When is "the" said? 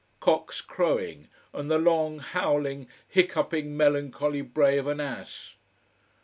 1.69-1.77